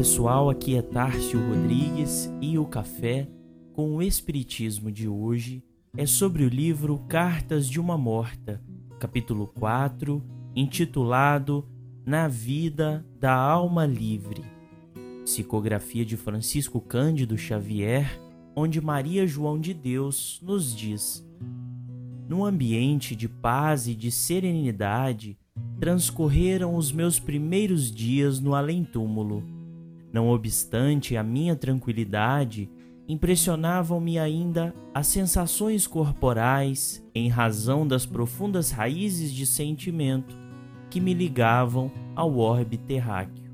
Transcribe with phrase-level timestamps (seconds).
[0.00, 3.28] pessoal, aqui é Tárcio Rodrigues e o café
[3.74, 5.62] com o Espiritismo de hoje
[5.94, 8.62] é sobre o livro Cartas de uma Morta,
[8.98, 10.24] capítulo 4,
[10.56, 11.68] intitulado
[12.06, 14.42] Na Vida da Alma Livre.
[15.22, 18.18] Psicografia de Francisco Cândido Xavier,
[18.56, 21.22] onde Maria João de Deus nos diz:
[22.26, 25.36] Num ambiente de paz e de serenidade,
[25.78, 29.59] transcorreram os meus primeiros dias no além-túmulo.
[30.12, 32.68] Não obstante a minha tranquilidade,
[33.08, 40.36] impressionavam-me ainda as sensações corporais em razão das profundas raízes de sentimento
[40.88, 43.50] que me ligavam ao orbe terráqueo.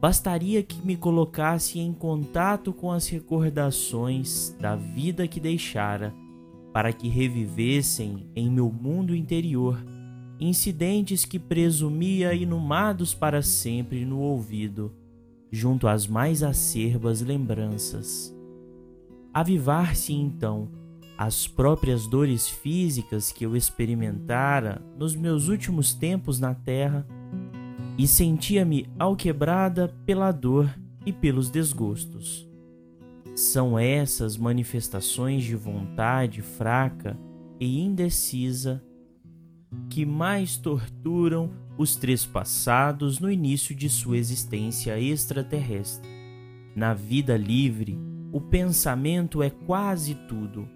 [0.00, 6.14] Bastaria que me colocasse em contato com as recordações da vida que deixara,
[6.72, 9.82] para que revivessem em meu mundo interior
[10.40, 14.94] incidentes que presumia inumados para sempre no ouvido,
[15.50, 18.34] junto às mais acerbas lembranças.
[19.32, 20.68] Avivar-se então
[21.16, 27.06] as próprias dores físicas que eu experimentara nos meus últimos tempos na terra
[27.98, 30.72] e sentia-me alquebrada pela dor
[31.04, 32.48] e pelos desgostos.
[33.34, 37.18] São essas manifestações de vontade fraca
[37.58, 38.82] e indecisa
[39.90, 46.10] que mais torturam os três passados no início de sua existência extraterrestre.
[46.74, 47.96] Na vida livre,
[48.32, 50.68] o pensamento é quase tudo.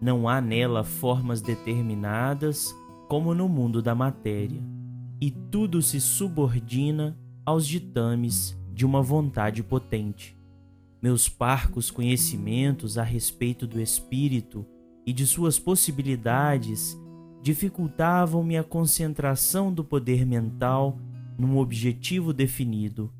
[0.00, 2.72] Não há nela formas determinadas
[3.08, 4.62] como no mundo da matéria,
[5.20, 10.38] e tudo se subordina aos ditames de uma vontade potente.
[11.02, 14.64] Meus parcos conhecimentos a respeito do espírito
[15.04, 16.96] e de suas possibilidades
[17.42, 20.98] dificultavam-me a concentração do poder mental
[21.38, 23.12] num objetivo definido,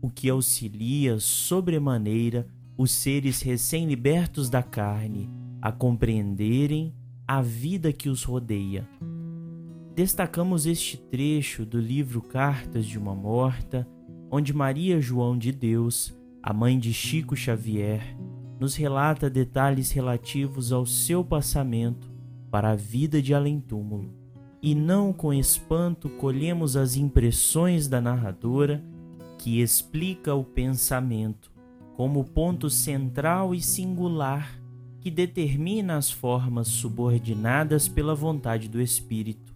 [0.00, 2.46] o que auxilia sobremaneira
[2.78, 5.28] os seres recém-libertos da carne
[5.60, 6.94] a compreenderem
[7.26, 8.88] a vida que os rodeia.
[9.94, 13.86] Destacamos este trecho do livro Cartas de uma Morta,
[14.30, 18.16] onde Maria João de Deus, a mãe de Chico Xavier,
[18.58, 22.09] nos relata detalhes relativos ao seu passamento
[22.50, 24.12] para a vida de além-túmulo,
[24.62, 28.84] e não com espanto colhemos as impressões da narradora
[29.38, 31.50] que explica o pensamento
[31.94, 34.60] como ponto central e singular
[35.00, 39.54] que determina as formas subordinadas pela vontade do espírito,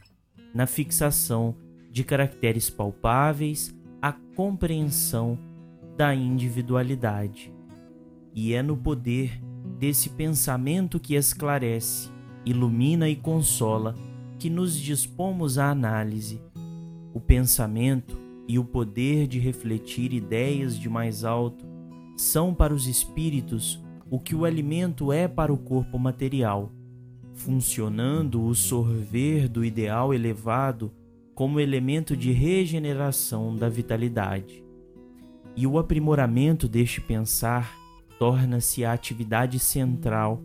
[0.54, 1.54] na fixação
[1.90, 5.38] de caracteres palpáveis à compreensão
[5.96, 7.52] da individualidade.
[8.34, 9.38] E é no poder
[9.78, 12.10] desse pensamento que esclarece,
[12.44, 13.94] ilumina e consola
[14.38, 16.40] que nos dispomos à análise.
[17.12, 21.64] O pensamento e o poder de refletir ideias de mais alto
[22.16, 26.70] são para os espíritos o que o alimento é para o corpo material,
[27.32, 30.92] funcionando o sorver do ideal elevado
[31.34, 34.62] como elemento de regeneração da vitalidade.
[35.56, 37.74] E o aprimoramento deste pensar
[38.18, 40.40] torna-se a atividade central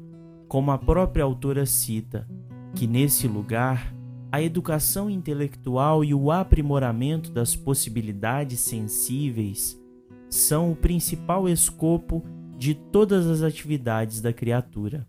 [0.49, 2.27] como a própria autora cita,
[2.73, 3.95] que nesse lugar
[4.31, 9.79] a educação intelectual e o aprimoramento das possibilidades sensíveis
[10.27, 12.23] são o principal escopo
[12.57, 15.07] de todas as atividades da criatura.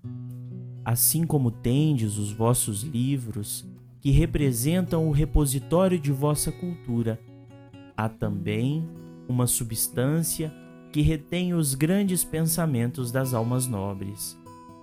[0.85, 3.67] Assim como tendes os vossos livros,
[4.01, 7.19] que representam o repositório de vossa cultura,
[7.97, 8.89] há também
[9.29, 10.53] uma substância
[10.93, 14.39] que retém os grandes pensamentos das almas nobres.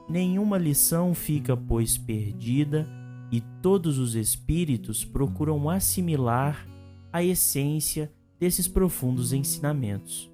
[0.09, 2.87] Nenhuma lição fica, pois, perdida,
[3.29, 6.65] e todos os espíritos procuram assimilar
[7.11, 10.31] a essência desses profundos ensinamentos.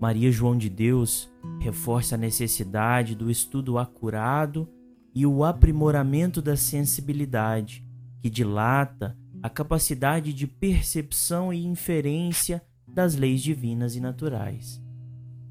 [0.00, 4.68] Maria João de Deus reforça a necessidade do estudo acurado
[5.14, 7.86] e o aprimoramento da sensibilidade,
[8.20, 14.82] que dilata a capacidade de percepção e inferência das leis divinas e naturais.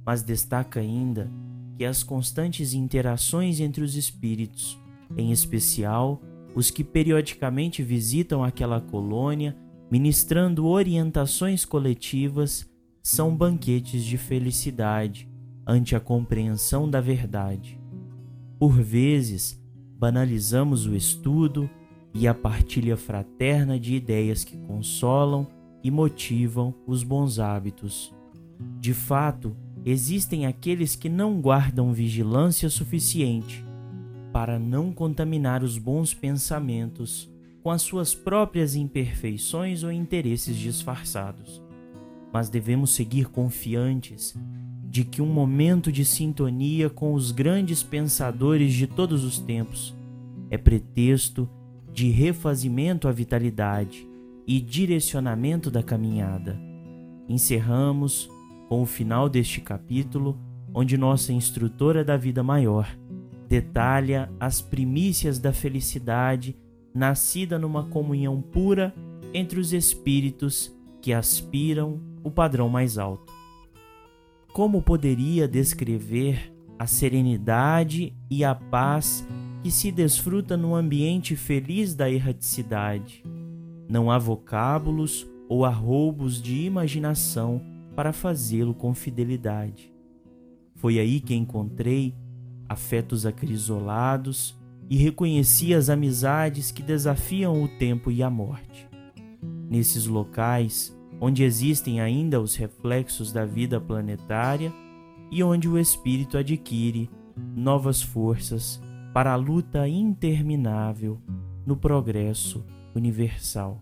[0.05, 1.31] Mas destaca ainda
[1.77, 4.79] que as constantes interações entre os espíritos,
[5.17, 6.21] em especial
[6.55, 9.57] os que periodicamente visitam aquela colônia,
[9.89, 12.69] ministrando orientações coletivas,
[13.01, 15.29] são banquetes de felicidade
[15.65, 17.81] ante a compreensão da verdade.
[18.59, 19.61] Por vezes,
[19.97, 21.69] banalizamos o estudo
[22.13, 25.47] e a partilha fraterna de ideias que consolam
[25.83, 28.13] e motivam os bons hábitos.
[28.79, 33.63] De fato, existem aqueles que não guardam vigilância suficiente
[34.31, 37.29] para não contaminar os bons pensamentos
[37.61, 41.61] com as suas próprias imperfeições ou interesses disfarçados.
[42.33, 44.35] mas devemos seguir confiantes
[44.89, 49.95] de que um momento de sintonia com os grandes pensadores de todos os tempos
[50.49, 51.47] é pretexto
[51.93, 54.07] de refazimento à vitalidade
[54.47, 56.59] e direcionamento da caminhada.
[57.29, 58.29] Encerramos
[58.73, 60.35] com o final deste capítulo,
[60.73, 62.89] onde nossa instrutora da vida maior
[63.47, 66.57] detalha as primícias da felicidade
[66.91, 68.91] nascida numa comunhão pura
[69.31, 73.31] entre os espíritos que aspiram o padrão mais alto.
[74.51, 79.23] Como poderia descrever a serenidade e a paz
[79.61, 83.23] que se desfruta no ambiente feliz da erraticidade?
[83.87, 89.93] Não há vocábulos ou arroubos de imaginação para fazê-lo com fidelidade.
[90.75, 92.15] Foi aí que encontrei
[92.67, 94.57] afetos acrisolados
[94.89, 98.87] e reconheci as amizades que desafiam o tempo e a morte.
[99.69, 104.73] Nesses locais, onde existem ainda os reflexos da vida planetária
[105.31, 107.09] e onde o espírito adquire
[107.55, 108.81] novas forças
[109.13, 111.21] para a luta interminável
[111.65, 113.81] no progresso universal.